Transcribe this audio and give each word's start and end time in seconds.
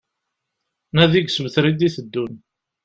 Nadi 0.95 1.13
deg 1.19 1.27
usebter 1.27 1.63
d-iteddun 1.71 2.33